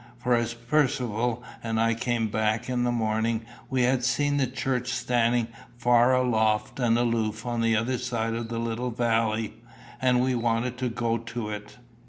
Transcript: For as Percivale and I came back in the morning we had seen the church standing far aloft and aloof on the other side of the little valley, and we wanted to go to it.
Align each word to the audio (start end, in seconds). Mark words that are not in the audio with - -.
For 0.17 0.33
as 0.33 0.55
Percivale 0.55 1.43
and 1.61 1.79
I 1.79 1.93
came 1.93 2.29
back 2.29 2.67
in 2.67 2.85
the 2.85 2.91
morning 2.91 3.45
we 3.69 3.83
had 3.83 4.03
seen 4.03 4.37
the 4.37 4.47
church 4.47 4.89
standing 4.89 5.47
far 5.77 6.15
aloft 6.15 6.79
and 6.79 6.97
aloof 6.97 7.45
on 7.45 7.61
the 7.61 7.75
other 7.75 7.99
side 7.99 8.33
of 8.33 8.49
the 8.49 8.57
little 8.57 8.89
valley, 8.89 9.53
and 10.01 10.19
we 10.19 10.33
wanted 10.33 10.79
to 10.79 10.89
go 10.89 11.19
to 11.19 11.49
it. 11.51 11.77